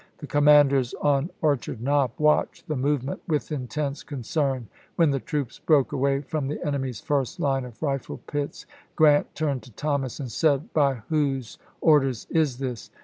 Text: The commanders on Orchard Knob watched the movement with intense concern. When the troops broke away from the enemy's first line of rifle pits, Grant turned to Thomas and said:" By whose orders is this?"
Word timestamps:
The 0.17 0.25
commanders 0.25 0.95
on 0.95 1.29
Orchard 1.43 1.79
Knob 1.79 2.13
watched 2.17 2.67
the 2.67 2.75
movement 2.75 3.21
with 3.27 3.51
intense 3.51 4.01
concern. 4.01 4.67
When 4.95 5.11
the 5.11 5.19
troops 5.19 5.59
broke 5.59 5.91
away 5.91 6.21
from 6.21 6.47
the 6.47 6.59
enemy's 6.65 6.99
first 6.99 7.39
line 7.39 7.65
of 7.65 7.79
rifle 7.83 8.17
pits, 8.25 8.65
Grant 8.95 9.35
turned 9.35 9.61
to 9.61 9.71
Thomas 9.71 10.19
and 10.19 10.31
said:" 10.31 10.73
By 10.73 11.03
whose 11.09 11.59
orders 11.81 12.25
is 12.31 12.57
this?" 12.57 12.89